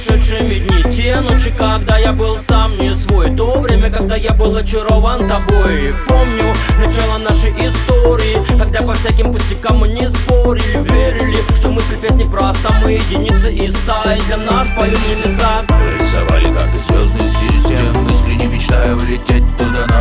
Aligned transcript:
прошедшими 0.00 0.54
дни. 0.54 0.90
Те 0.90 1.20
ночи, 1.20 1.52
когда 1.56 1.98
я 1.98 2.12
был 2.12 2.38
сам 2.38 2.78
не 2.78 2.94
свой. 2.94 3.34
То 3.34 3.60
время, 3.60 3.90
когда 3.90 4.16
я 4.16 4.32
был 4.32 4.56
очарован 4.56 5.28
тобой. 5.28 5.94
Помню 6.06 6.44
начало 6.78 7.18
нашей 7.18 7.50
истории 7.50 8.38
Когда 8.58 8.80
по 8.80 8.94
всяким 8.94 9.32
пустякам 9.32 9.78
мы 9.78 9.88
не 9.88 10.08
спорили. 10.08 10.78
Верили, 10.90 11.38
что 11.54 11.68
мысль 11.68 11.96
песни 12.00 12.24
просто 12.24 12.72
Мы 12.82 12.92
единицы 12.92 13.52
и 13.52 13.70
стаи 13.70 14.20
для 14.26 14.38
нас 14.38 14.68
поют 14.70 14.98
небеса 15.08 15.64
Рисовали 15.98 16.48
карты 16.48 16.78
звездных 16.88 17.30
систем. 17.30 18.06
Искренне 18.10 18.46
мечтаю 18.46 18.96
улететь 18.96 19.44
туда 19.58 19.86
нас 19.88 19.99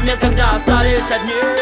момент, 0.00 0.20
когда 0.20 0.52
остались 0.52 1.10
одни 1.10 1.57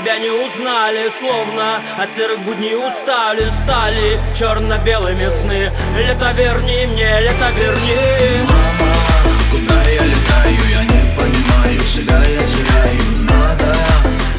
тебя 0.00 0.18
не 0.18 0.30
узнали 0.30 1.10
Словно 1.18 1.80
от 1.98 2.12
серых 2.14 2.38
будней 2.40 2.76
устали 2.76 3.50
Стали 3.62 4.18
черно-белыми 4.34 5.28
сны. 5.28 5.70
Лето 5.96 6.32
верни 6.32 6.86
мне, 6.86 7.20
лето 7.20 7.48
верни. 7.56 8.46
Мама, 8.48 9.38
куда 9.50 9.82
я 9.90 10.02
летаю, 10.02 10.70
я 10.70 10.82
не 10.84 11.16
понимаю 11.16 11.80
Себя 11.80 12.18
я 12.18 12.40
теряю, 12.52 13.00
надо 13.28 13.74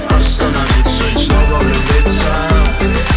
остановиться 0.09 1.03
И 1.15 1.17
снова 1.17 1.59
влюбиться. 1.59 2.31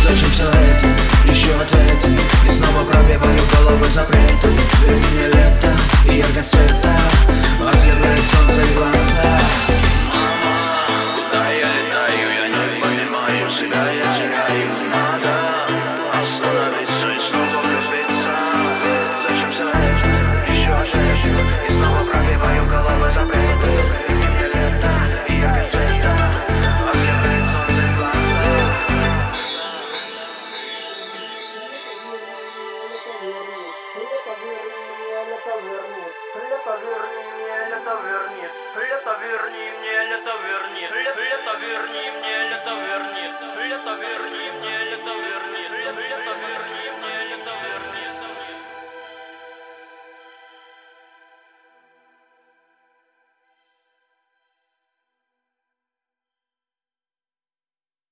Зачем 0.03 0.31
все 0.31 0.45
это, 0.45 1.31
еще 1.31 1.51
ответы 1.55 2.11
И 2.47 2.51
снова 2.51 2.85
пробегаю 2.85 3.41
головы 3.57 3.87
запреты. 3.89 4.49
Верни 4.87 5.07
мне 5.15 5.27
лето 5.29 5.71
и 6.09 6.17
яркость 6.17 6.51
света. 6.51 7.04